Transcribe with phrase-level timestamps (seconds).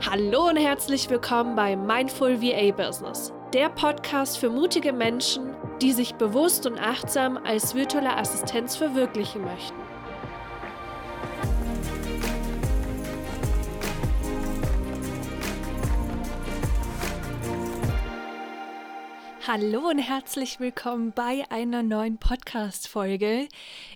[0.00, 6.16] Hallo und herzlich willkommen bei Mindful VA Business, der Podcast für mutige Menschen, die sich
[6.16, 9.93] bewusst und achtsam als virtuelle Assistenz verwirklichen möchten.
[19.46, 23.46] Hallo und herzlich willkommen bei einer neuen Podcast-Folge.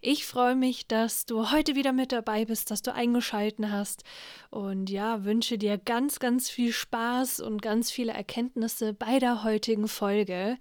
[0.03, 4.05] Ich freue mich, dass du heute wieder mit dabei bist, dass du eingeschalten hast
[4.51, 9.89] und ja, wünsche dir ganz, ganz viel Spaß und ganz viele Erkenntnisse bei der heutigen
[9.89, 10.59] Folge.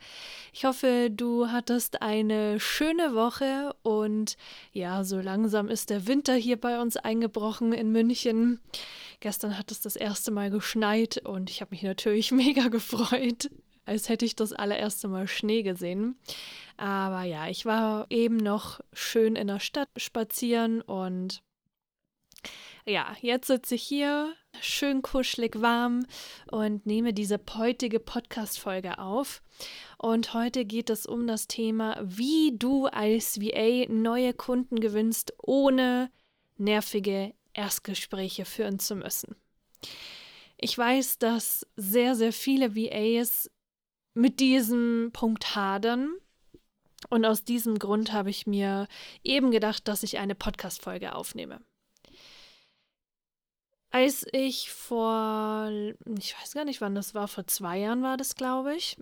[0.54, 4.38] Ich hoffe, du hattest eine schöne Woche und
[4.72, 8.62] ja, so langsam ist der Winter hier bei uns eingebrochen in München.
[9.20, 13.50] Gestern hat es das erste Mal geschneit und ich habe mich natürlich mega gefreut
[13.88, 16.20] als hätte ich das allererste Mal Schnee gesehen.
[16.76, 21.42] Aber ja, ich war eben noch schön in der Stadt spazieren und
[22.86, 26.06] ja, jetzt sitze ich hier, schön kuschelig warm
[26.52, 29.42] und nehme diese heutige Podcast-Folge auf.
[29.98, 36.12] Und heute geht es um das Thema, wie du als VA neue Kunden gewinnst, ohne
[36.58, 39.36] nervige Erstgespräche führen zu müssen.
[40.58, 43.50] Ich weiß, dass sehr, sehr viele VAs
[44.18, 46.14] mit diesem Punkt hadern.
[47.10, 48.88] Und aus diesem Grund habe ich mir
[49.24, 51.62] eben gedacht, dass ich eine Podcast-Folge aufnehme.
[53.92, 55.70] Als ich vor,
[56.18, 58.98] ich weiß gar nicht, wann das war, vor zwei Jahren war das, glaube ich,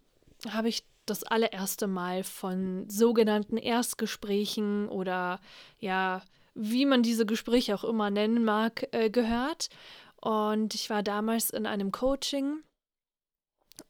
[0.49, 5.39] habe ich das allererste Mal von sogenannten Erstgesprächen oder
[5.79, 6.21] ja,
[6.53, 9.69] wie man diese Gespräche auch immer nennen mag, äh, gehört.
[10.21, 12.63] Und ich war damals in einem Coaching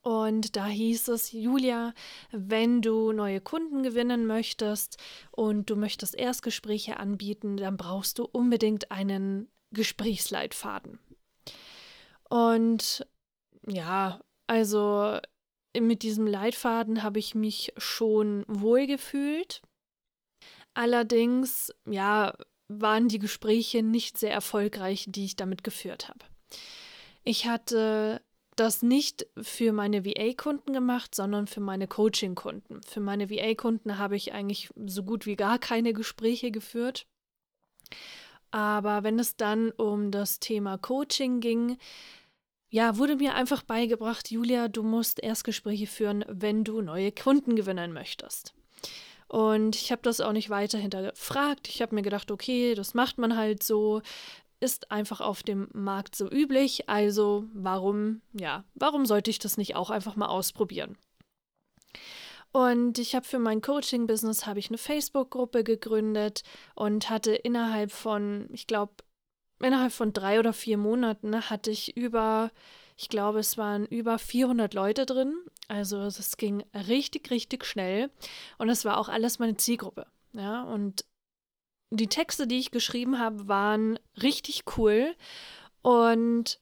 [0.02, 1.94] und da hieß es, Julia,
[2.32, 4.98] wenn du neue Kunden gewinnen möchtest
[5.32, 11.00] und du möchtest Erstgespräche anbieten, dann brauchst du unbedingt einen Gesprächsleitfaden.
[12.30, 13.08] Und
[13.68, 15.20] ja, also
[15.78, 19.62] mit diesem Leitfaden habe ich mich schon wohl gefühlt.
[20.74, 22.34] Allerdings, ja,
[22.68, 26.26] waren die Gespräche nicht sehr erfolgreich, die ich damit geführt habe.
[27.24, 28.22] Ich hatte
[28.56, 32.82] das nicht für meine VA-Kunden gemacht, sondern für meine Coaching-Kunden.
[32.84, 37.08] Für meine VA-Kunden habe ich eigentlich so gut wie gar keine Gespräche geführt.
[38.52, 41.78] Aber wenn es dann um das Thema Coaching ging,
[42.70, 47.94] ja, wurde mir einfach beigebracht, Julia, du musst Erstgespräche führen, wenn du neue Kunden gewinnen
[47.94, 48.54] möchtest.
[49.28, 51.68] Und ich habe das auch nicht weiter hinterfragt.
[51.68, 54.02] Ich habe mir gedacht, okay, das macht man halt so
[54.66, 59.76] ist einfach auf dem Markt so üblich, also warum, ja, warum sollte ich das nicht
[59.76, 60.98] auch einfach mal ausprobieren?
[62.52, 66.44] Und ich habe für mein Coaching-Business habe ich eine Facebook-Gruppe gegründet
[66.74, 68.94] und hatte innerhalb von, ich glaube,
[69.62, 72.52] innerhalb von drei oder vier Monaten hatte ich über,
[72.96, 75.36] ich glaube, es waren über 400 Leute drin.
[75.68, 78.10] Also es ging richtig, richtig schnell.
[78.58, 80.08] Und es war auch alles meine Zielgruppe.
[80.34, 81.04] Ja, und
[81.98, 85.16] die Texte, die ich geschrieben habe, waren richtig cool
[85.82, 86.60] und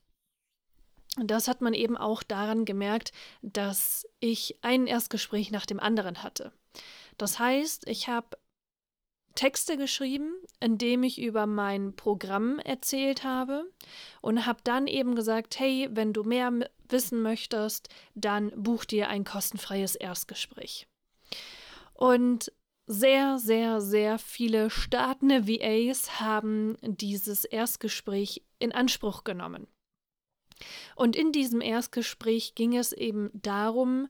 [1.18, 3.12] das hat man eben auch daran gemerkt,
[3.42, 6.52] dass ich ein Erstgespräch nach dem anderen hatte.
[7.18, 8.38] Das heißt, ich habe
[9.36, 13.72] Texte geschrieben, in dem ich über mein Programm erzählt habe
[14.22, 16.52] und habe dann eben gesagt, hey, wenn du mehr
[16.90, 20.88] wissen möchtest, dann buch dir ein kostenfreies Erstgespräch.
[21.94, 22.52] Und
[22.86, 29.68] sehr, sehr, sehr viele startende VAs haben dieses Erstgespräch in Anspruch genommen.
[30.96, 34.08] Und in diesem Erstgespräch ging es eben darum,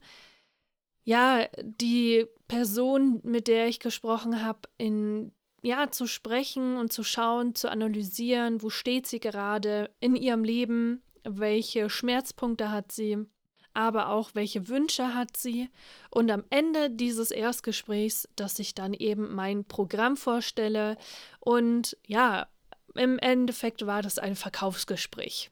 [1.04, 7.54] ja, die Person, mit der ich gesprochen habe, in ja, zu sprechen und zu schauen,
[7.54, 13.26] zu analysieren, wo steht sie gerade in ihrem Leben, welche Schmerzpunkte hat sie
[13.74, 15.68] aber auch welche Wünsche hat sie.
[16.10, 20.96] Und am Ende dieses Erstgesprächs, dass ich dann eben mein Programm vorstelle.
[21.40, 22.46] Und ja,
[22.94, 25.50] im Endeffekt war das ein Verkaufsgespräch.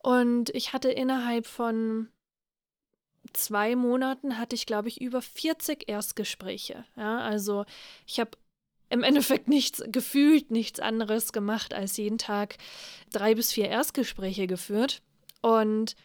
[0.00, 2.08] Und ich hatte innerhalb von
[3.32, 6.84] zwei Monaten hatte ich, glaube ich, über 40 Erstgespräche.
[6.96, 7.64] Ja, also
[8.06, 8.32] ich habe
[8.90, 12.58] im Endeffekt nichts gefühlt, nichts anderes gemacht, als jeden Tag
[13.10, 15.02] drei bis vier Erstgespräche geführt.
[15.40, 15.96] Und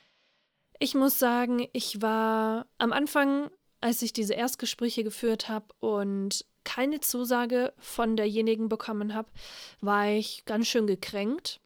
[0.80, 3.50] ich muss sagen, ich war am Anfang,
[3.82, 9.30] als ich diese Erstgespräche geführt habe und keine Zusage von derjenigen bekommen habe,
[9.80, 11.62] war ich ganz schön gekränkt,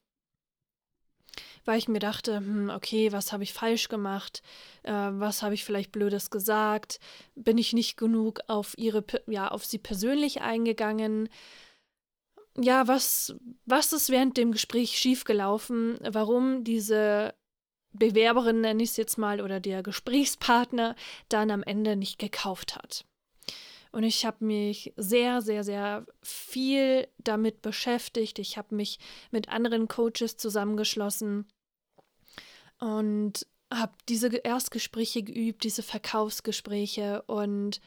[1.66, 4.42] weil ich mir dachte, hm, okay, was habe ich falsch gemacht?
[4.84, 7.00] Äh, was habe ich vielleicht Blödes gesagt?
[7.36, 11.30] Bin ich nicht genug auf ihre, ja, auf sie persönlich eingegangen?
[12.58, 13.36] ja, was,
[13.66, 17.34] was ist während dem Gespräch schiefgelaufen, warum diese
[17.94, 20.96] Bewerberin, nenne ich es jetzt mal, oder der Gesprächspartner
[21.30, 23.06] dann am Ende nicht gekauft hat.
[23.92, 28.40] Und ich habe mich sehr, sehr, sehr viel damit beschäftigt.
[28.40, 29.00] Ich habe mich
[29.32, 31.46] mit anderen Coaches zusammengeschlossen
[32.80, 37.82] und habe diese Erstgespräche geübt, diese Verkaufsgespräche und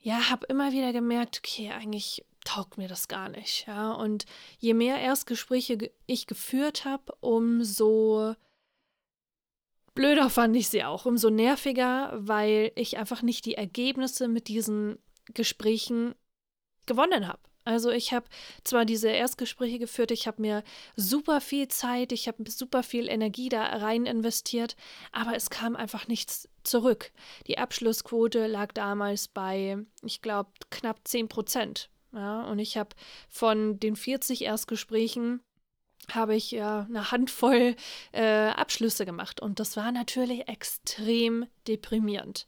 [0.00, 3.66] ja, habe immer wieder gemerkt, okay, eigentlich taugt mir das gar nicht.
[3.66, 4.24] Ja, und
[4.58, 8.34] je mehr Erstgespräche ich geführt habe, umso
[9.98, 14.96] blöder fand ich sie auch, umso nerviger, weil ich einfach nicht die Ergebnisse mit diesen
[15.34, 16.14] Gesprächen
[16.86, 17.40] gewonnen habe.
[17.64, 18.26] Also ich habe
[18.62, 20.62] zwar diese Erstgespräche geführt, ich habe mir
[20.94, 24.76] super viel Zeit, ich habe super viel Energie da rein investiert,
[25.10, 27.10] aber es kam einfach nichts zurück.
[27.48, 31.90] Die Abschlussquote lag damals bei, ich glaube, knapp 10 Prozent.
[32.12, 32.90] Ja, und ich habe
[33.28, 35.40] von den 40 Erstgesprächen
[36.10, 37.76] habe ich ja eine Handvoll
[38.12, 42.46] äh, Abschlüsse gemacht und das war natürlich extrem deprimierend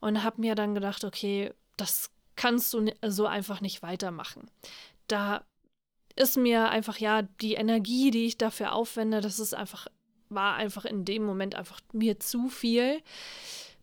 [0.00, 4.50] und habe mir dann gedacht, okay, das kannst du so einfach nicht weitermachen.
[5.06, 5.44] Da
[6.16, 9.86] ist mir einfach ja die Energie, die ich dafür aufwende, das ist einfach
[10.28, 13.00] war einfach in dem Moment einfach mir zu viel,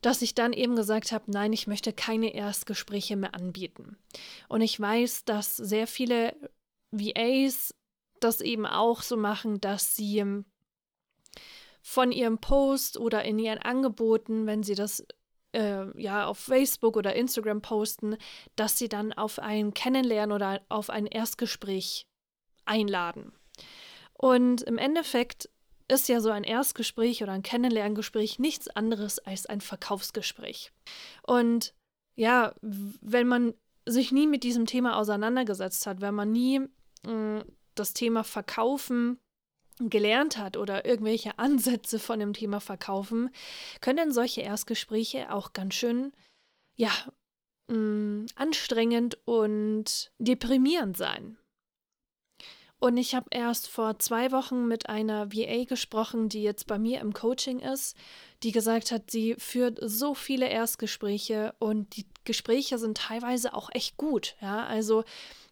[0.01, 3.97] dass ich dann eben gesagt habe, nein, ich möchte keine Erstgespräche mehr anbieten.
[4.49, 6.35] Und ich weiß, dass sehr viele
[6.91, 7.73] VAs
[8.23, 10.43] das eben auch so machen, dass sie
[11.81, 15.05] von ihrem Post oder in ihren Angeboten, wenn sie das
[15.53, 18.17] äh, ja auf Facebook oder Instagram posten,
[18.55, 22.07] dass sie dann auf ein Kennenlernen oder auf ein Erstgespräch
[22.65, 23.33] einladen.
[24.13, 25.49] Und im Endeffekt
[25.89, 30.71] ist ja so ein Erstgespräch oder ein Kennenlerngespräch nichts anderes als ein Verkaufsgespräch.
[31.23, 31.73] Und
[32.15, 33.53] ja, wenn man
[33.85, 36.59] sich nie mit diesem Thema auseinandergesetzt hat, wenn man nie
[37.05, 37.41] mm,
[37.75, 39.19] das Thema Verkaufen
[39.79, 43.29] gelernt hat oder irgendwelche Ansätze von dem Thema Verkaufen,
[43.81, 46.13] können solche Erstgespräche auch ganz schön,
[46.75, 46.91] ja,
[47.67, 51.37] mh, mm, anstrengend und deprimierend sein.
[52.83, 56.99] Und ich habe erst vor zwei Wochen mit einer VA gesprochen, die jetzt bei mir
[56.99, 57.95] im Coaching ist,
[58.43, 63.95] die gesagt hat, sie führt so viele Erstgespräche und die Gespräche sind teilweise auch echt
[63.95, 64.35] gut.
[64.41, 65.05] Ja, also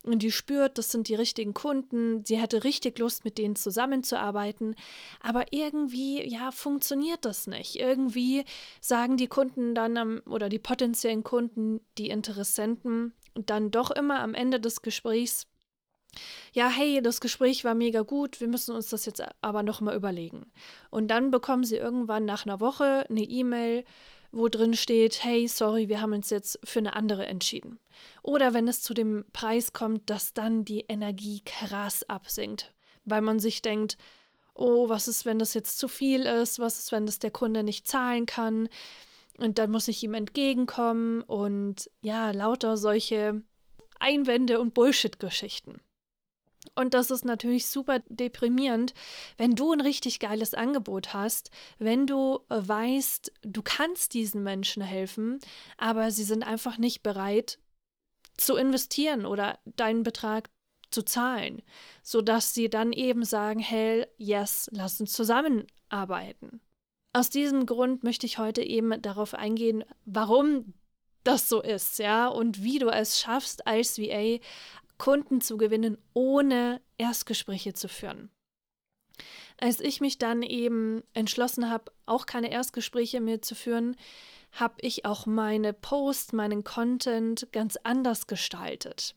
[0.03, 4.75] und die spürt, das sind die richtigen Kunden, sie hätte richtig Lust, mit denen zusammenzuarbeiten,
[5.21, 7.75] aber irgendwie, ja, funktioniert das nicht.
[7.75, 8.45] Irgendwie
[8.79, 14.59] sagen die Kunden dann oder die potenziellen Kunden, die Interessenten, dann doch immer am Ende
[14.59, 15.47] des Gesprächs,
[16.53, 20.51] ja, hey, das Gespräch war mega gut, wir müssen uns das jetzt aber nochmal überlegen.
[20.89, 23.85] Und dann bekommen sie irgendwann nach einer Woche eine E-Mail,
[24.31, 27.79] wo drin steht, hey, sorry, wir haben uns jetzt für eine andere entschieden.
[28.23, 32.73] Oder wenn es zu dem Preis kommt, dass dann die Energie krass absinkt,
[33.03, 33.97] weil man sich denkt,
[34.53, 36.59] oh, was ist, wenn das jetzt zu viel ist?
[36.59, 38.69] Was ist, wenn das der Kunde nicht zahlen kann?
[39.37, 43.41] Und dann muss ich ihm entgegenkommen und ja, lauter solche
[43.99, 45.81] Einwände und Bullshit-Geschichten.
[46.75, 48.93] Und das ist natürlich super deprimierend,
[49.37, 54.81] wenn du ein richtig geiles Angebot hast, wenn du äh, weißt, du kannst diesen Menschen
[54.81, 55.39] helfen,
[55.77, 57.59] aber sie sind einfach nicht bereit
[58.37, 60.49] zu investieren oder deinen Betrag
[60.91, 61.61] zu zahlen,
[62.03, 66.61] sodass sie dann eben sagen, hey, yes, lass uns zusammenarbeiten.
[67.13, 70.73] Aus diesem Grund möchte ich heute eben darauf eingehen, warum
[71.23, 74.39] das so ist, ja, und wie du es schaffst, als VA
[75.01, 78.29] Kunden zu gewinnen, ohne Erstgespräche zu führen.
[79.57, 83.97] Als ich mich dann eben entschlossen habe, auch keine Erstgespräche mehr zu führen,
[84.51, 89.15] habe ich auch meine Post, meinen Content ganz anders gestaltet.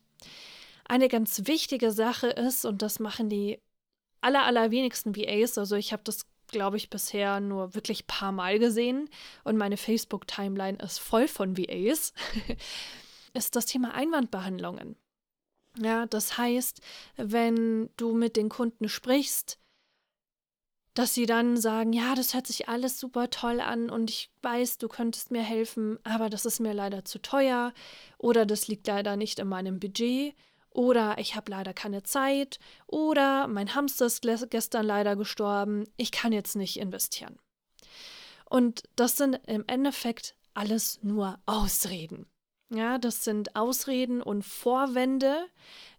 [0.85, 3.59] Eine ganz wichtige Sache ist, und das machen die
[4.21, 9.07] aller, allerwenigsten VAs, also ich habe das, glaube ich, bisher nur wirklich paar Mal gesehen
[9.43, 12.11] und meine Facebook-Timeline ist voll von VAs,
[13.35, 14.95] ist das Thema Einwandbehandlungen.
[15.81, 16.81] Ja, das heißt,
[17.17, 19.59] wenn du mit den Kunden sprichst,
[20.93, 24.77] dass sie dann sagen, ja, das hört sich alles super toll an und ich weiß,
[24.77, 27.73] du könntest mir helfen, aber das ist mir leider zu teuer
[28.17, 30.33] oder das liegt leider nicht in meinem Budget
[30.69, 36.31] oder ich habe leider keine Zeit oder mein Hamster ist gestern leider gestorben, ich kann
[36.31, 37.39] jetzt nicht investieren.
[38.49, 42.25] Und das sind im Endeffekt alles nur Ausreden.
[42.69, 45.45] Ja, das sind Ausreden und Vorwände,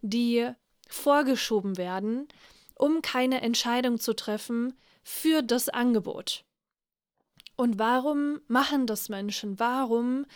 [0.03, 0.51] die
[0.89, 2.29] vorgeschoben werden,
[2.75, 6.45] um keine Entscheidung zu treffen für das Angebot.
[7.57, 9.59] Und warum machen das Menschen?
[9.59, 10.27] Warum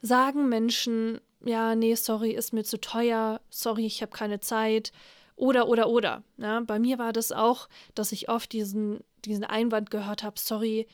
[0.00, 4.92] sagen Menschen, ja, nee, sorry, ist mir zu teuer, sorry, ich habe keine Zeit
[5.36, 6.22] Oder, oder, oder.
[6.36, 10.86] Ja, bei mir war das auch, dass ich oft diesen, diesen Einwand gehört habe, sorry,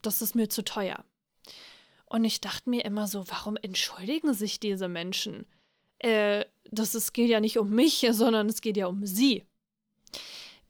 [0.00, 1.04] das ist mir zu teuer.
[2.12, 5.46] Und ich dachte mir immer so, warum entschuldigen sich diese Menschen?
[5.98, 9.46] Äh, das es geht ja nicht um mich, sondern es geht ja um sie.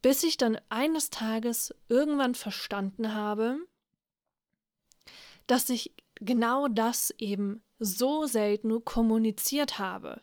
[0.03, 3.57] Bis ich dann eines Tages irgendwann verstanden habe,
[5.49, 10.21] dass ich genau das eben so selten kommuniziert habe.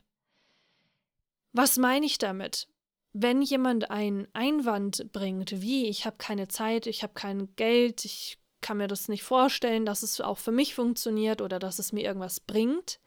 [1.51, 2.69] Was meine ich damit?
[3.11, 8.38] Wenn jemand einen Einwand bringt, wie ich habe keine Zeit, ich habe kein Geld, ich
[8.61, 12.03] kann mir das nicht vorstellen, dass es auch für mich funktioniert oder dass es mir
[12.03, 12.99] irgendwas bringt,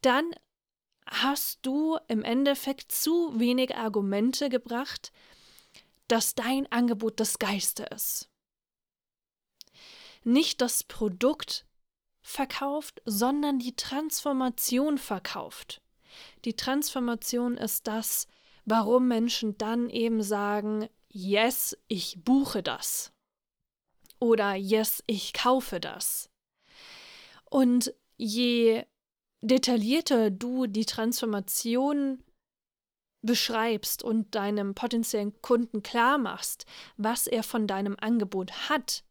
[0.00, 0.30] dann
[1.06, 5.12] hast du im Endeffekt zu wenig Argumente gebracht,
[6.08, 8.28] dass dein Angebot das Geiste ist.
[10.24, 11.66] Nicht das Produkt
[12.20, 15.82] verkauft, sondern die Transformation verkauft.
[16.44, 18.26] Die Transformation ist das,
[18.64, 23.12] warum Menschen dann eben sagen, yes, ich buche das.
[24.22, 26.30] Oder yes, ich kaufe das.
[27.50, 28.84] Und je
[29.40, 32.22] detaillierter du die Transformation
[33.22, 39.02] beschreibst und deinem potenziellen Kunden klar machst, was er von deinem Angebot hat,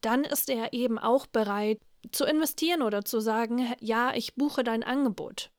[0.00, 1.80] dann ist er eben auch bereit
[2.12, 5.50] zu investieren oder zu sagen, ja, ich buche dein Angebot.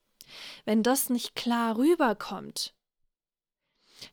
[0.63, 2.73] Wenn das nicht klar rüberkommt,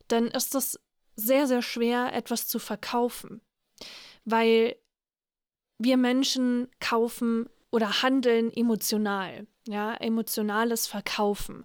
[0.09, 0.80] dann ist es
[1.14, 3.40] sehr, sehr schwer, etwas zu verkaufen,
[4.26, 4.76] weil
[5.78, 11.64] wir Menschen kaufen oder handeln emotional, ja, emotionales Verkaufen.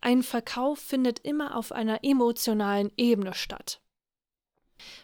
[0.00, 3.82] Ein Verkauf findet immer auf einer emotionalen Ebene statt.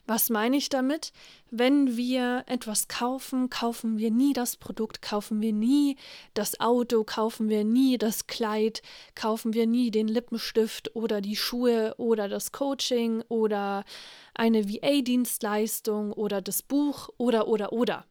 [0.06, 1.12] Was meine ich damit?
[1.50, 5.97] Wenn wir etwas kaufen, kaufen wir nie das Produkt, kaufen wir nie
[6.35, 8.83] das Auto, kaufen wir nie das Kleid,
[9.14, 13.85] kaufen wir nie den Lippenstift oder die Schuhe oder das Coaching oder
[14.35, 18.04] eine VA-Dienstleistung oder das Buch oder oder oder,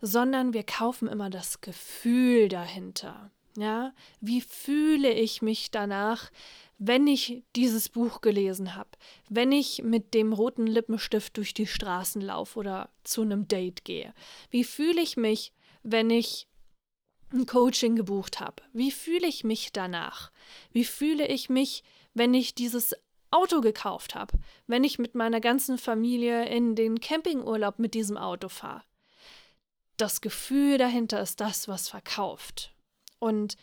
[0.00, 3.30] sondern wir kaufen immer das Gefühl dahinter.
[3.56, 6.32] Ja, wie fühle ich mich danach,
[6.86, 8.90] wenn ich dieses Buch gelesen habe,
[9.30, 14.12] wenn ich mit dem roten Lippenstift durch die Straßen laufe oder zu einem Date gehe?
[14.50, 16.46] Wie fühle ich mich, wenn ich
[17.32, 18.62] ein Coaching gebucht habe?
[18.72, 20.30] Wie fühle ich mich danach?
[20.72, 22.94] Wie fühle ich mich, wenn ich dieses
[23.30, 28.50] Auto gekauft habe, wenn ich mit meiner ganzen Familie in den Campingurlaub mit diesem Auto
[28.50, 28.82] fahre?
[29.96, 32.74] Das Gefühl dahinter ist das, was verkauft.
[33.20, 33.56] Und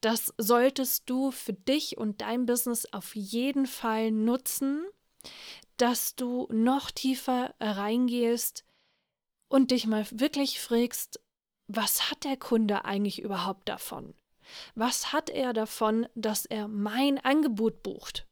[0.00, 4.84] das solltest du für dich und dein Business auf jeden Fall nutzen,
[5.76, 8.64] dass du noch tiefer reingehst
[9.48, 11.20] und dich mal wirklich fragst,
[11.66, 14.14] was hat der Kunde eigentlich überhaupt davon?
[14.74, 18.26] Was hat er davon, dass er mein Angebot bucht?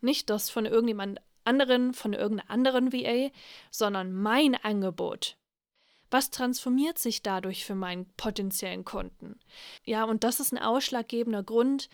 [0.00, 3.30] Nicht das von irgendjemand anderen, von irgendeiner anderen VA,
[3.70, 5.36] sondern mein Angebot.
[6.10, 9.38] Was transformiert sich dadurch für meinen potenziellen Kunden?
[9.84, 11.88] Ja, und das ist ein ausschlaggebender Grund,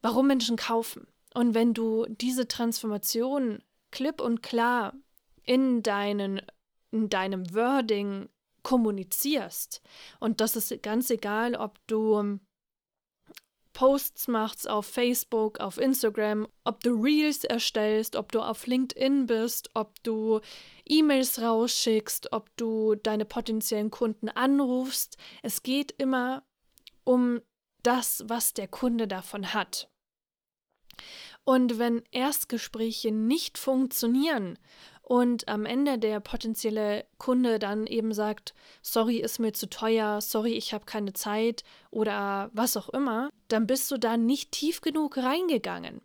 [0.00, 1.08] warum Menschen kaufen.
[1.34, 4.94] Und wenn du diese Transformation klipp und klar
[5.42, 6.40] in, deinen,
[6.92, 8.28] in deinem Wording
[8.62, 9.82] kommunizierst,
[10.20, 12.38] und das ist ganz egal, ob du
[13.76, 19.68] Posts machst auf Facebook, auf Instagram, ob du Reels erstellst, ob du auf LinkedIn bist,
[19.74, 20.40] ob du
[20.86, 25.18] E-Mails rausschickst, ob du deine potenziellen Kunden anrufst.
[25.42, 26.42] Es geht immer
[27.04, 27.42] um
[27.82, 29.90] das, was der Kunde davon hat.
[31.44, 34.58] Und wenn Erstgespräche nicht funktionieren
[35.08, 40.54] und am Ende der potenzielle Kunde dann eben sagt, sorry, ist mir zu teuer, sorry,
[40.54, 45.16] ich habe keine Zeit oder was auch immer, dann bist du da nicht tief genug
[45.16, 46.00] reingegangen.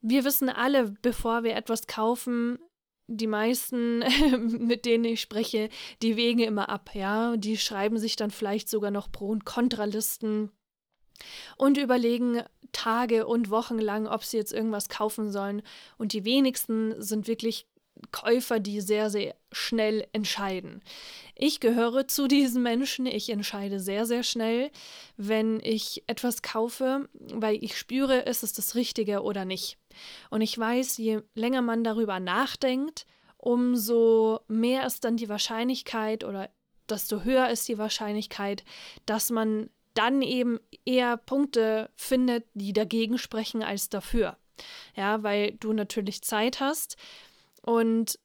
[0.00, 2.58] Wir wissen alle, bevor wir etwas kaufen,
[3.06, 3.98] die meisten,
[4.66, 5.68] mit denen ich spreche,
[6.00, 7.36] die wägen immer ab, ja.
[7.36, 10.50] Die schreiben sich dann vielleicht sogar noch Pro- und Kontralisten
[11.58, 12.42] und überlegen
[12.72, 15.60] Tage und Wochen lang, ob sie jetzt irgendwas kaufen sollen.
[15.98, 17.66] Und die wenigsten sind wirklich
[18.12, 20.82] Käufer, die sehr, sehr schnell entscheiden.
[21.34, 23.06] Ich gehöre zu diesen Menschen.
[23.06, 24.70] Ich entscheide sehr, sehr schnell,
[25.16, 29.78] wenn ich etwas kaufe, weil ich spüre, ist es das Richtige oder nicht.
[30.30, 33.06] Und ich weiß, je länger man darüber nachdenkt,
[33.38, 36.50] umso mehr ist dann die Wahrscheinlichkeit oder
[36.88, 38.64] desto höher ist die Wahrscheinlichkeit,
[39.06, 44.36] dass man dann eben eher Punkte findet, die dagegen sprechen als dafür.
[44.94, 46.96] Ja, weil du natürlich Zeit hast
[47.66, 48.18] und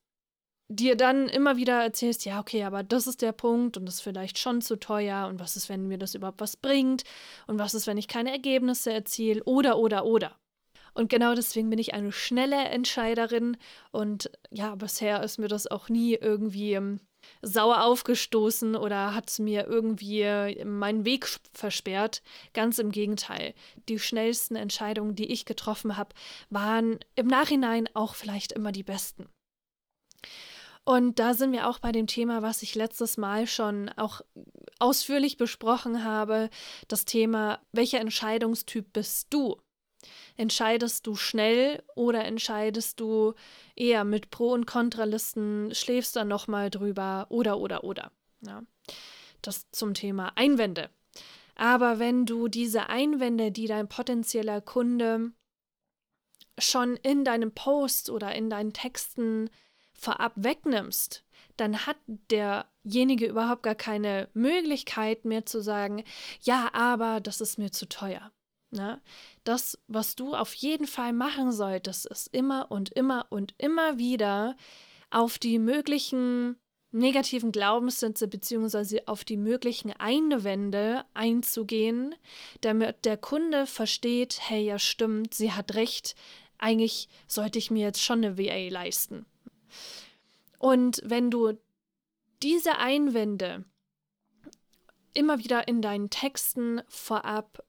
[0.70, 4.02] dir dann immer wieder erzählst, ja, okay, aber das ist der Punkt und das ist
[4.02, 7.04] vielleicht schon zu teuer und was ist, wenn mir das überhaupt was bringt
[7.48, 10.38] und was ist, wenn ich keine Ergebnisse erziele oder, oder, oder.
[10.94, 13.58] Und genau deswegen bin ich eine schnelle Entscheiderin.
[13.92, 17.00] Und ja, bisher ist mir das auch nie irgendwie ähm,
[17.42, 22.22] sauer aufgestoßen oder hat mir irgendwie äh, meinen Weg versperrt.
[22.54, 23.54] Ganz im Gegenteil.
[23.90, 26.16] Die schnellsten Entscheidungen, die ich getroffen habe,
[26.50, 29.28] waren im Nachhinein auch vielleicht immer die besten.
[30.84, 34.22] Und da sind wir auch bei dem Thema, was ich letztes Mal schon auch
[34.80, 36.50] ausführlich besprochen habe,
[36.88, 39.58] das Thema, welcher Entscheidungstyp bist du?
[40.42, 43.36] Entscheidest du schnell oder entscheidest du
[43.76, 48.12] eher mit Pro- und Kontralisten, schläfst dann nochmal drüber oder oder oder.
[48.44, 48.64] Ja.
[49.44, 50.90] Das zum Thema Einwände.
[51.54, 55.32] Aber wenn du diese Einwände, die dein potenzieller Kunde
[56.58, 59.48] schon in deinem Post oder in deinen Texten
[59.94, 61.24] vorab wegnimmst,
[61.58, 61.98] dann hat
[62.32, 66.04] derjenige überhaupt gar keine Möglichkeit mehr zu sagen,
[66.42, 68.32] ja, aber das ist mir zu teuer.
[68.72, 69.02] Ne?
[69.44, 74.56] Das, was du auf jeden Fall machen solltest, ist immer und immer und immer wieder
[75.10, 76.56] auf die möglichen
[76.92, 79.02] negativen Glaubenssätze bzw.
[79.06, 82.16] auf die möglichen Einwände einzugehen,
[82.62, 86.16] damit der Kunde versteht, hey, ja stimmt, sie hat recht,
[86.58, 89.26] eigentlich sollte ich mir jetzt schon eine VA leisten.
[90.60, 91.54] Und wenn du
[92.44, 93.66] diese Einwände
[95.14, 97.64] immer wieder in deinen Texten vorab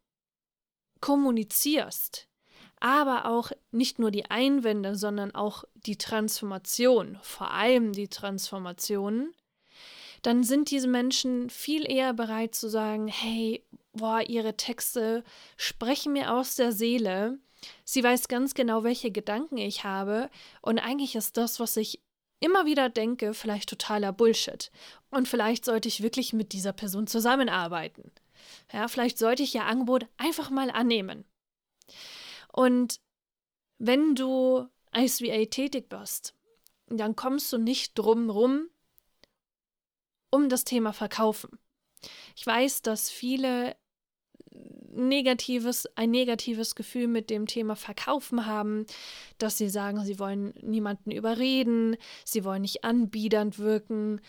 [1.02, 2.28] kommunizierst,
[2.80, 9.35] aber auch nicht nur die Einwände, sondern auch die Transformation, vor allem die Transformation,
[10.23, 15.25] dann sind diese Menschen viel eher bereit zu sagen, hey, boah, ihre Texte
[15.59, 17.38] sprechen mir aus der Seele.
[17.85, 20.30] Sie weiß ganz genau, welche Gedanken ich habe
[20.62, 22.00] und eigentlich ist das, was ich
[22.40, 24.71] immer wieder denke, vielleicht totaler Bullshit.
[25.11, 28.11] Und vielleicht sollte ich wirklich mit dieser Person zusammenarbeiten.
[28.73, 31.25] Ja, vielleicht sollte ich ihr Angebot einfach mal annehmen.
[32.53, 33.01] Und
[33.79, 36.35] wenn du als VA tätig bist,
[36.87, 38.69] dann kommst du nicht drum rum
[40.31, 41.59] um das Thema Verkaufen.
[42.37, 43.76] Ich weiß, dass viele
[44.93, 48.87] negatives, ein negatives Gefühl mit dem Thema Verkaufen haben,
[49.39, 54.21] dass sie sagen, sie wollen niemanden überreden, sie wollen nicht anbiedernd wirken,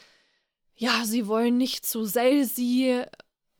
[0.75, 3.03] ja, sie wollen nicht zu salesy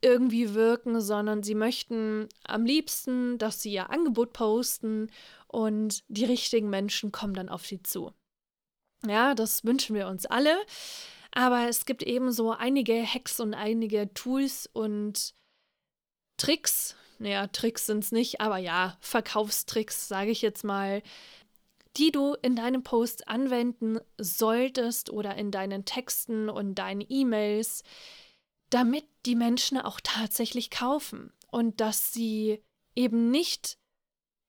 [0.04, 5.10] irgendwie wirken, sondern sie möchten am liebsten, dass sie ihr Angebot posten
[5.48, 8.12] und die richtigen Menschen kommen dann auf sie zu.
[9.06, 10.56] Ja, das wünschen wir uns alle.
[11.32, 15.34] Aber es gibt eben so einige Hacks und einige Tools und
[16.38, 21.02] Tricks, naja, Tricks sind es nicht, aber ja, Verkaufstricks, sage ich jetzt mal,
[21.98, 27.84] die du in deinem Post anwenden solltest oder in deinen Texten und deinen E-Mails,
[28.74, 32.64] damit die Menschen auch tatsächlich kaufen und dass sie
[32.96, 33.78] eben nicht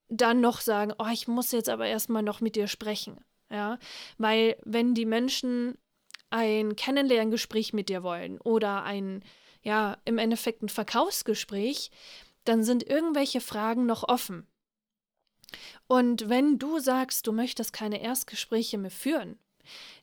[0.09, 3.23] dann noch sagen, oh, ich muss jetzt aber erstmal noch mit dir sprechen.
[3.51, 3.79] Ja,
[4.17, 5.77] weil wenn die Menschen
[6.31, 9.23] ein Kennenlerngespräch mit dir wollen oder ein
[9.65, 11.91] ja, im Endeffekt ein Verkaufsgespräch,
[12.45, 14.47] dann sind irgendwelche Fragen noch offen.
[15.87, 19.39] Und wenn du sagst, du möchtest keine Erstgespräche mehr führen,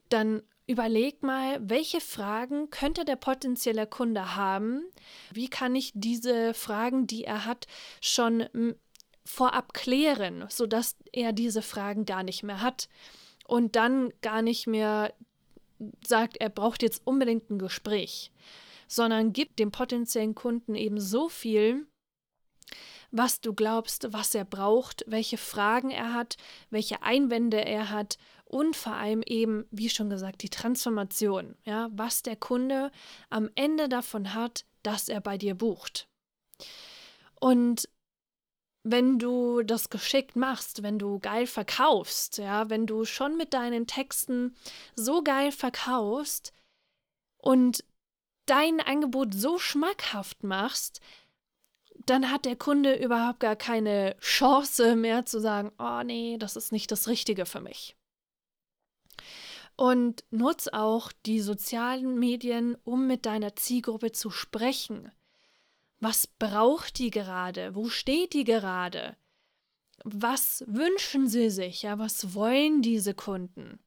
[0.09, 4.83] dann überleg mal, welche Fragen könnte der potenzielle Kunde haben?
[5.31, 7.67] Wie kann ich diese Fragen, die er hat,
[8.01, 8.47] schon
[9.23, 12.89] vorab klären, sodass er diese Fragen gar nicht mehr hat
[13.45, 15.13] und dann gar nicht mehr
[16.05, 18.31] sagt, er braucht jetzt unbedingt ein Gespräch
[18.91, 21.87] sondern gib dem potenziellen Kunden eben so viel,
[23.09, 26.35] was du glaubst, was er braucht, welche Fragen er hat,
[26.71, 28.17] welche Einwände er hat
[28.51, 32.91] und vor allem eben, wie schon gesagt, die Transformation, ja, was der Kunde
[33.29, 36.09] am Ende davon hat, dass er bei dir bucht.
[37.39, 37.87] Und
[38.83, 43.87] wenn du das geschickt machst, wenn du geil verkaufst, ja, wenn du schon mit deinen
[43.87, 44.53] Texten
[44.95, 46.51] so geil verkaufst
[47.37, 47.85] und
[48.47, 50.99] dein Angebot so schmackhaft machst,
[52.05, 56.73] dann hat der Kunde überhaupt gar keine Chance mehr zu sagen, oh nee, das ist
[56.73, 57.95] nicht das Richtige für mich.
[59.81, 65.11] Und nutz auch die sozialen Medien, um mit deiner Zielgruppe zu sprechen.
[65.99, 67.73] Was braucht die gerade?
[67.73, 69.17] Wo steht die gerade?
[70.03, 71.81] Was wünschen sie sich?
[71.81, 73.79] Ja, was wollen diese Kunden?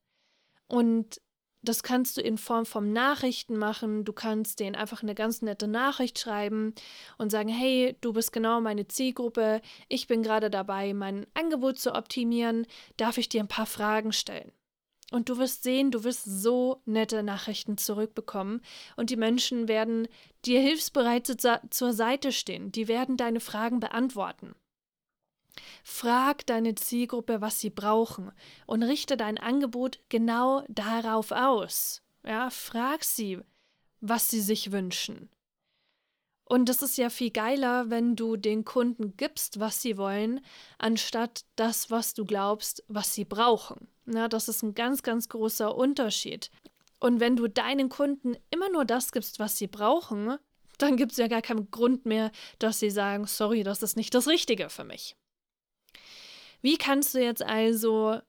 [0.66, 1.20] Und
[1.62, 4.04] das kannst du in Form von Nachrichten machen.
[4.04, 6.74] Du kannst denen einfach eine ganz nette Nachricht schreiben
[7.18, 9.61] und sagen, hey, du bist genau meine Zielgruppe.
[9.88, 12.66] Ich bin gerade dabei, mein Angebot zu optimieren.
[12.96, 14.50] Darf ich dir ein paar Fragen stellen?
[15.10, 18.62] Und du wirst sehen, du wirst so nette Nachrichten zurückbekommen
[18.96, 20.08] und die Menschen werden
[20.44, 22.72] dir hilfsbereit zur Seite stehen.
[22.72, 24.54] Die werden deine Fragen beantworten.
[25.84, 28.32] Frag deine Zielgruppe, was sie brauchen
[28.66, 32.02] und richte dein Angebot genau darauf aus.
[32.24, 33.38] Ja, frag sie,
[34.00, 35.28] was sie sich wünschen.
[36.46, 40.40] Und das ist ja viel geiler, wenn du den Kunden gibst, was sie wollen,
[40.78, 43.88] anstatt das, was du glaubst, was sie brauchen.
[44.07, 46.50] Ja, das ist ein ganz, ganz großer Unterschied.
[47.00, 50.37] Und wenn du deinen Kunden immer nur das gibst, was sie brauchen,
[50.78, 54.14] dann gibt es ja gar keinen Grund mehr, dass sie sagen, sorry, das ist nicht
[54.14, 55.16] das Richtige für mich.
[56.61, 58.20] Wie kannst du jetzt also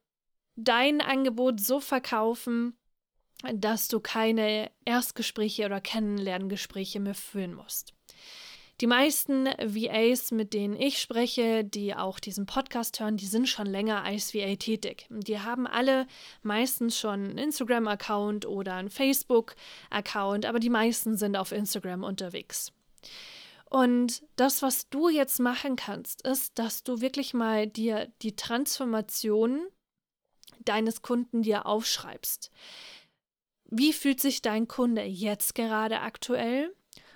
[0.56, 2.78] dein Angebot so verkaufen,
[3.54, 7.95] dass du keine Erstgespräche oder Kennenlerngespräche mehr führen musst?
[8.82, 13.68] Die meisten VAs, mit denen ich spreche, die auch diesen Podcast hören, die sind schon
[13.68, 15.08] länger als VA tätig.
[15.10, 16.08] Die haben alle
[16.42, 22.74] meistens schon einen Instagram-Account oder einen Facebook-Account, aber die meisten sind auf Instagram unterwegs.
[23.70, 29.68] Und das, was du jetzt machen kannst, ist, dass du wirklich mal dir die Transformation
[30.60, 32.52] deines Kunden dir aufschreibst.
[33.66, 36.76] Wie fühlt sich dein Kunde jetzt gerade aktuell?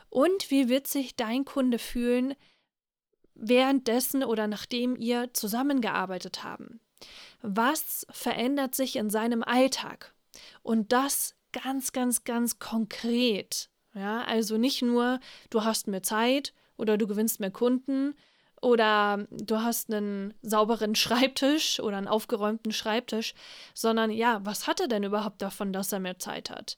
[0.09, 2.35] Und wie wird sich dein Kunde fühlen
[3.35, 6.81] währenddessen oder nachdem ihr zusammengearbeitet haben?
[7.41, 10.13] Was verändert sich in seinem Alltag?
[10.61, 13.69] Und das ganz, ganz, ganz konkret.
[13.95, 15.19] Ja, also nicht nur,
[15.49, 18.15] du hast mehr Zeit oder du gewinnst mehr Kunden
[18.61, 23.33] oder du hast einen sauberen Schreibtisch oder einen aufgeräumten Schreibtisch,
[23.73, 26.77] sondern ja, was hat er denn überhaupt davon, dass er mehr Zeit hat?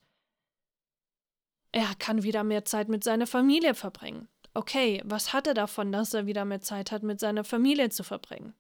[1.72, 4.28] Er kann wieder mehr Zeit mit seiner Familie verbringen.
[4.54, 8.04] Okay, was hat er davon, dass er wieder mehr Zeit hat, mit seiner Familie zu
[8.04, 8.54] verbringen?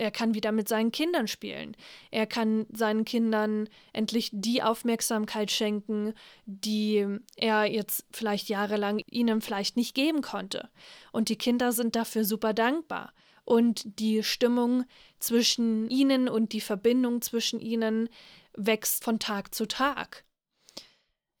[0.00, 1.76] Er kann wieder mit seinen Kindern spielen.
[2.12, 6.14] Er kann seinen Kindern endlich die Aufmerksamkeit schenken,
[6.46, 10.70] die er jetzt vielleicht jahrelang ihnen vielleicht nicht geben konnte.
[11.10, 13.12] Und die Kinder sind dafür super dankbar.
[13.44, 14.84] Und die Stimmung
[15.18, 18.08] zwischen ihnen und die Verbindung zwischen ihnen
[18.54, 20.24] wächst von Tag zu Tag.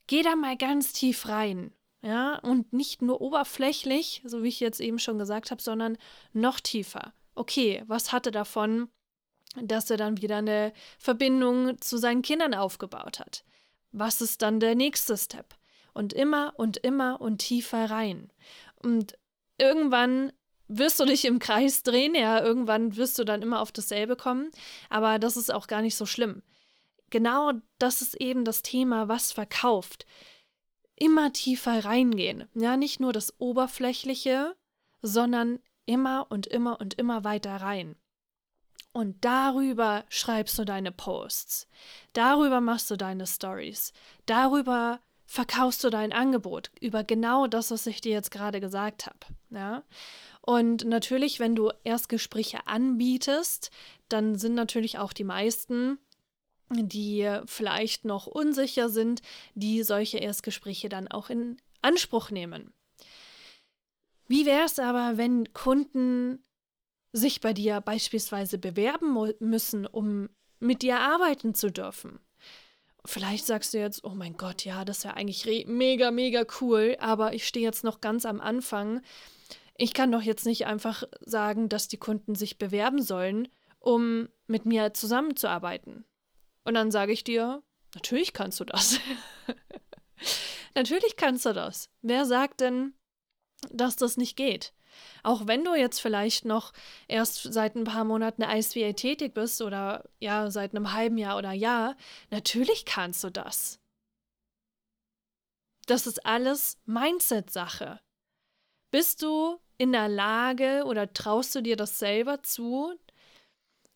[0.08, 1.72] Geh da mal ganz tief rein.
[2.00, 5.98] Ja, und nicht nur oberflächlich, so wie ich jetzt eben schon gesagt habe, sondern
[6.32, 7.12] noch tiefer.
[7.34, 8.88] Okay, was hatte davon,
[9.60, 13.44] dass er dann wieder eine Verbindung zu seinen Kindern aufgebaut hat?
[13.92, 15.56] Was ist dann der nächste Step?
[15.92, 18.32] Und immer und immer und tiefer rein.
[18.76, 19.18] Und
[19.58, 20.32] irgendwann
[20.68, 24.50] wirst du dich im Kreis drehen, ja, irgendwann wirst du dann immer auf dasselbe kommen,
[24.88, 26.42] aber das ist auch gar nicht so schlimm
[27.10, 30.06] genau das ist eben das Thema, was verkauft.
[30.94, 32.44] Immer tiefer reingehen.
[32.54, 34.56] Ja, nicht nur das Oberflächliche,
[35.00, 37.96] sondern immer und immer und immer weiter rein.
[38.92, 41.68] Und darüber schreibst du deine Posts.
[42.12, 43.92] Darüber machst du deine Stories.
[44.26, 46.70] Darüber verkaufst du dein Angebot.
[46.80, 49.18] Über genau das, was ich dir jetzt gerade gesagt habe.
[49.50, 49.84] Ja?
[50.40, 53.70] Und natürlich, wenn du Erstgespräche anbietest,
[54.08, 55.98] dann sind natürlich auch die meisten
[56.70, 59.22] die vielleicht noch unsicher sind,
[59.54, 62.72] die solche Erstgespräche dann auch in Anspruch nehmen.
[64.26, 66.44] Wie wäre es aber, wenn Kunden
[67.12, 70.28] sich bei dir beispielsweise bewerben müssen, um
[70.60, 72.20] mit dir arbeiten zu dürfen?
[73.04, 77.32] Vielleicht sagst du jetzt, oh mein Gott, ja, das wäre eigentlich mega, mega cool, aber
[77.32, 79.00] ich stehe jetzt noch ganz am Anfang.
[79.78, 84.66] Ich kann doch jetzt nicht einfach sagen, dass die Kunden sich bewerben sollen, um mit
[84.66, 86.04] mir zusammenzuarbeiten.
[86.68, 87.62] Und dann sage ich dir,
[87.94, 89.00] natürlich kannst du das.
[90.74, 91.88] natürlich kannst du das.
[92.02, 92.92] Wer sagt denn,
[93.70, 94.74] dass das nicht geht?
[95.22, 96.74] Auch wenn du jetzt vielleicht noch
[97.06, 101.38] erst seit ein paar Monaten als VA tätig bist oder ja, seit einem halben Jahr
[101.38, 101.96] oder Jahr,
[102.28, 103.80] natürlich kannst du das.
[105.86, 107.98] Das ist alles Mindset-Sache.
[108.90, 112.94] Bist du in der Lage oder traust du dir das selber zu,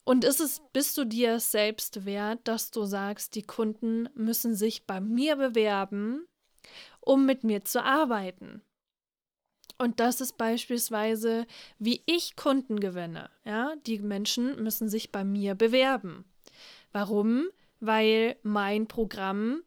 [0.05, 4.87] und ist es, bist du dir selbst wert, dass du sagst, die Kunden müssen sich
[4.87, 6.27] bei mir bewerben,
[7.01, 8.63] um mit mir zu arbeiten?
[9.79, 11.47] Und das ist beispielsweise,
[11.79, 13.31] wie ich Kunden gewinne.
[13.45, 16.25] Ja, die Menschen müssen sich bei mir bewerben.
[16.93, 17.49] Warum?
[17.81, 19.63] Weil mein Programm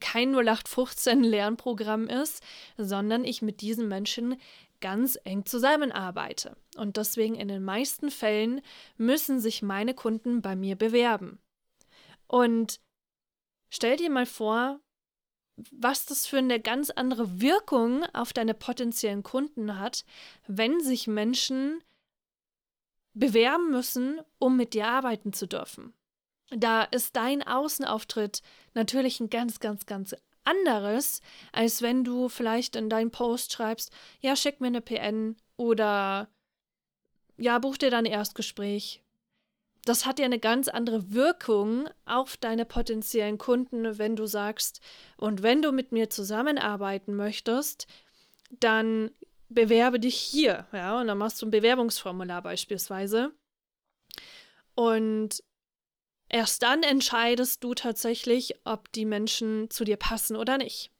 [0.00, 2.42] kein 0815 Lernprogramm ist,
[2.76, 4.36] sondern ich mit diesen Menschen
[4.80, 6.56] ganz eng zusammenarbeite.
[6.76, 8.62] Und deswegen in den meisten Fällen
[8.96, 11.38] müssen sich meine Kunden bei mir bewerben.
[12.26, 12.80] Und
[13.68, 14.80] stell dir mal vor,
[15.70, 20.04] was das für eine ganz andere Wirkung auf deine potenziellen Kunden hat,
[20.46, 21.82] wenn sich Menschen
[23.14, 25.92] bewerben müssen, um mit dir arbeiten zu dürfen.
[26.50, 28.42] Da ist dein Außenauftritt
[28.74, 31.20] natürlich ein ganz, ganz, ganz anderes,
[31.52, 36.28] als wenn du vielleicht in deinen Post schreibst, ja, schick mir eine PN oder
[37.42, 39.02] ja, buch dir dann Erstgespräch.
[39.84, 44.80] Das hat ja eine ganz andere Wirkung auf deine potenziellen Kunden, wenn du sagst,
[45.16, 47.88] und wenn du mit mir zusammenarbeiten möchtest,
[48.50, 49.10] dann
[49.48, 53.32] bewerbe dich hier, ja, und dann machst du ein Bewerbungsformular beispielsweise.
[54.76, 55.42] Und
[56.28, 60.92] erst dann entscheidest du tatsächlich, ob die Menschen zu dir passen oder nicht.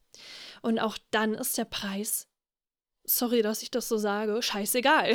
[0.61, 2.27] Und auch dann ist der Preis,
[3.05, 5.15] sorry, dass ich das so sage, scheißegal.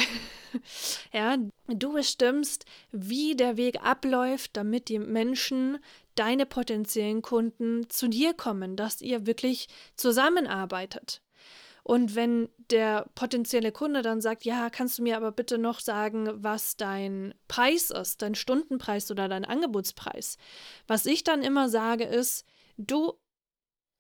[1.14, 5.80] ja, du bestimmst, wie der Weg abläuft, damit die Menschen,
[6.16, 11.22] deine potenziellen Kunden zu dir kommen, dass ihr wirklich zusammenarbeitet.
[11.84, 16.30] Und wenn der potenzielle Kunde dann sagt, ja, kannst du mir aber bitte noch sagen,
[16.34, 20.38] was dein Preis ist, dein Stundenpreis oder dein Angebotspreis.
[20.88, 22.46] Was ich dann immer sage ist,
[22.76, 23.14] du,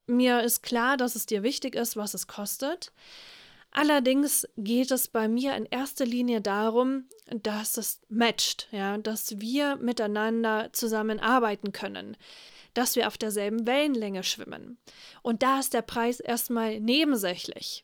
[0.05, 2.91] mir ist klar, dass es dir wichtig ist, was es kostet.
[3.77, 9.75] Allerdings geht es bei mir in erster Linie darum, dass es matcht, ja, dass wir
[9.75, 12.17] miteinander zusammenarbeiten können
[12.73, 14.77] dass wir auf derselben Wellenlänge schwimmen.
[15.23, 17.83] Und da ist der Preis erstmal nebensächlich.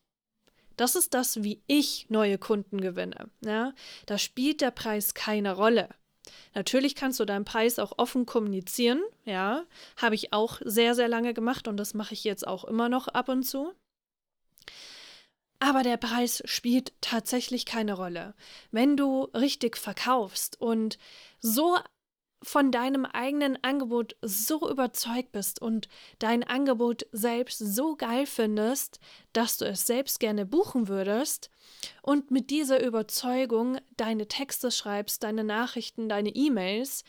[0.78, 3.32] Das ist das, wie ich neue Kunden gewinne.
[3.44, 3.74] Ja?
[4.06, 5.90] Da spielt der Preis keine Rolle.
[6.54, 9.64] Natürlich kannst du deinen Preis auch offen kommunizieren, ja,
[9.98, 13.08] habe ich auch sehr, sehr lange gemacht und das mache ich jetzt auch immer noch
[13.08, 13.74] ab und zu.
[15.64, 18.34] Aber der Preis spielt tatsächlich keine Rolle.
[18.72, 20.98] Wenn du richtig verkaufst und
[21.40, 21.78] so
[22.42, 25.88] von deinem eigenen Angebot so überzeugt bist und
[26.20, 29.00] dein Angebot selbst so geil findest,
[29.32, 31.50] dass du es selbst gerne buchen würdest
[32.02, 37.06] und mit dieser Überzeugung deine Texte schreibst, deine Nachrichten, deine E-Mails,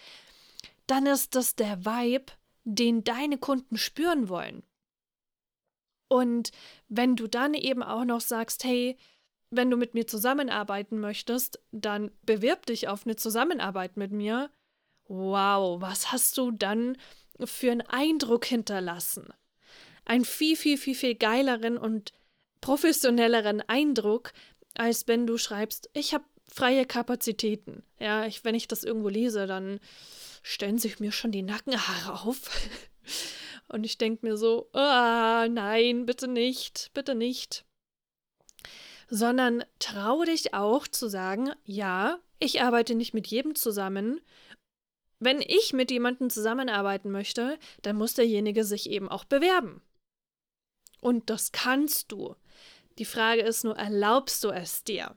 [0.86, 4.62] dann ist das der Vibe, den deine Kunden spüren wollen.
[6.08, 6.50] Und
[6.88, 8.96] wenn du dann eben auch noch sagst, hey,
[9.50, 14.50] wenn du mit mir zusammenarbeiten möchtest, dann bewirb dich auf eine Zusammenarbeit mit mir
[15.06, 16.96] Wow, was hast du dann
[17.44, 19.28] für einen Eindruck hinterlassen?
[20.04, 22.12] Ein viel, viel, viel, viel geileren und
[22.60, 24.32] professionelleren Eindruck,
[24.74, 27.82] als wenn du schreibst, ich habe freie Kapazitäten.
[27.98, 29.80] Ja, ich, wenn ich das irgendwo lese, dann
[30.42, 32.38] stellen sich mir schon die Nackenhaare auf.
[33.68, 37.64] Und ich denke mir so, ah, nein, bitte nicht, bitte nicht.
[39.08, 44.20] Sondern traue dich auch zu sagen, ja, ich arbeite nicht mit jedem zusammen
[45.24, 49.82] wenn ich mit jemandem zusammenarbeiten möchte, dann muss derjenige sich eben auch bewerben.
[51.00, 52.36] Und das kannst du.
[52.98, 55.16] Die Frage ist nur, erlaubst du es dir?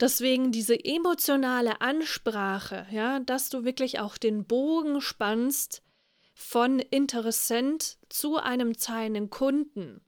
[0.00, 5.82] Deswegen diese emotionale Ansprache, ja, dass du wirklich auch den Bogen spannst
[6.34, 10.04] von Interessent zu einem zahlenden Kunden,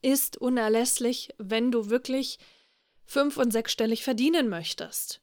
[0.00, 2.38] ist unerlässlich, wenn du wirklich
[3.04, 5.20] fünf- und sechsstellig verdienen möchtest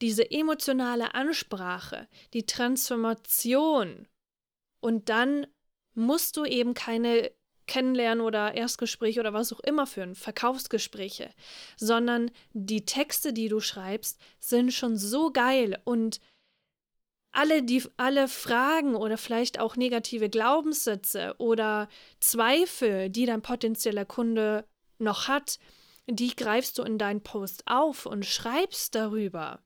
[0.00, 4.08] diese emotionale Ansprache, die Transformation.
[4.80, 5.46] Und dann
[5.94, 7.32] musst du eben keine
[7.68, 11.30] Kennenlernen oder Erstgespräche oder was auch immer führen, Verkaufsgespräche,
[11.76, 16.20] sondern die Texte, die du schreibst, sind schon so geil und
[17.30, 24.64] alle, die, alle Fragen oder vielleicht auch negative Glaubenssätze oder Zweifel, die dein potenzieller Kunde
[24.98, 25.60] noch hat,
[26.08, 29.60] die greifst du in deinen Post auf und schreibst darüber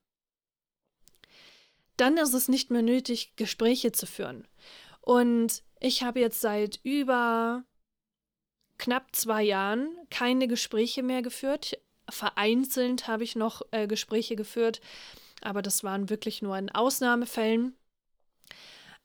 [1.97, 4.47] dann ist es nicht mehr nötig, Gespräche zu führen.
[5.01, 7.65] Und ich habe jetzt seit über
[8.83, 11.79] knapp zwei Jahren keine Gespräche mehr geführt.
[12.11, 14.81] Vereinzelt habe ich noch äh, Gespräche geführt,
[15.40, 17.77] aber das waren wirklich nur in Ausnahmefällen.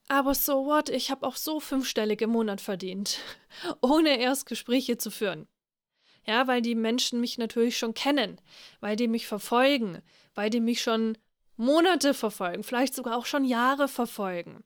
[0.07, 3.19] Aber so what, ich habe auch so fünfstellig im Monat verdient,
[3.81, 5.47] ohne erst Gespräche zu führen.
[6.25, 8.41] Ja, weil die Menschen mich natürlich schon kennen,
[8.79, 10.01] weil die mich verfolgen,
[10.33, 11.19] weil die mich schon
[11.55, 14.63] Monate verfolgen, vielleicht sogar auch schon Jahre verfolgen.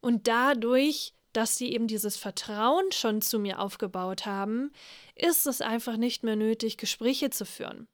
[0.00, 4.72] Und dadurch, dass sie eben dieses Vertrauen schon zu mir aufgebaut haben,
[5.14, 7.88] ist es einfach nicht mehr nötig, Gespräche zu führen.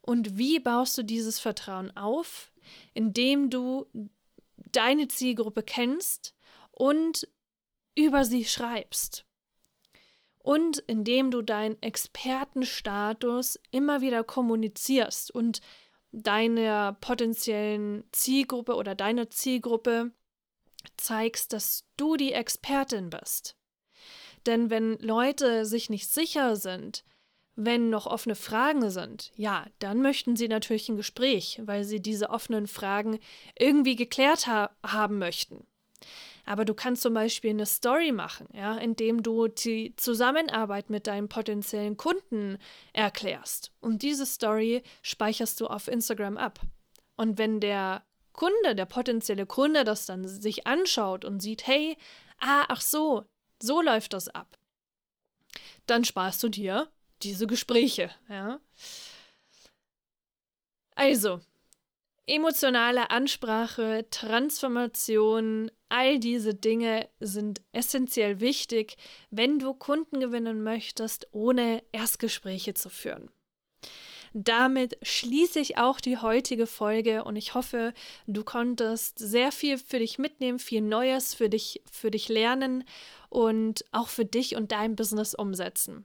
[0.00, 2.52] Und wie baust du dieses Vertrauen auf?
[2.94, 3.86] Indem du
[4.72, 6.34] deine Zielgruppe kennst
[6.70, 7.28] und
[7.94, 9.26] über sie schreibst.
[10.38, 15.60] Und indem du deinen Expertenstatus immer wieder kommunizierst und
[16.12, 20.12] deiner potenziellen Zielgruppe oder deiner Zielgruppe
[20.96, 23.56] zeigst, dass du die Expertin bist.
[24.46, 27.04] Denn wenn Leute sich nicht sicher sind,
[27.56, 32.30] wenn noch offene Fragen sind, ja, dann möchten sie natürlich ein Gespräch, weil sie diese
[32.30, 33.18] offenen Fragen
[33.58, 35.66] irgendwie geklärt ha haben möchten.
[36.44, 41.28] Aber du kannst zum Beispiel eine Story machen, ja, indem du die Zusammenarbeit mit deinen
[41.28, 42.58] potenziellen Kunden
[42.92, 43.72] erklärst.
[43.80, 46.60] Und diese Story speicherst du auf Instagram ab.
[47.16, 48.04] Und wenn der
[48.36, 51.96] Kunde, der potenzielle Kunde das dann sich anschaut und sieht, hey,
[52.38, 53.24] ah, ach so,
[53.60, 54.58] so läuft das ab,
[55.86, 56.88] dann sparst du dir
[57.22, 58.60] diese Gespräche, ja.
[60.94, 61.40] Also,
[62.26, 68.96] emotionale Ansprache, Transformation, all diese Dinge sind essentiell wichtig,
[69.30, 73.30] wenn du Kunden gewinnen möchtest, ohne Erstgespräche zu führen.
[74.38, 77.94] Damit schließe ich auch die heutige Folge und ich hoffe,
[78.26, 82.84] du konntest sehr viel für dich mitnehmen, viel Neues für dich, für dich lernen
[83.30, 86.04] und auch für dich und dein Business umsetzen.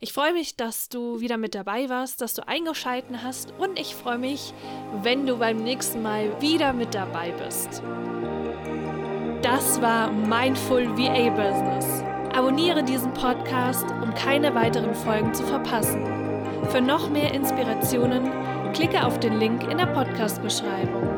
[0.00, 3.94] Ich freue mich, dass du wieder mit dabei warst, dass du eingeschalten hast und ich
[3.94, 4.54] freue mich,
[5.02, 7.82] wenn du beim nächsten Mal wieder mit dabei bist.
[9.42, 12.02] Das war Mindful VA Business.
[12.34, 16.25] Abonniere diesen Podcast, um keine weiteren Folgen zu verpassen.
[16.70, 18.30] Für noch mehr Inspirationen
[18.72, 21.15] klicke auf den Link in der Podcast-Beschreibung.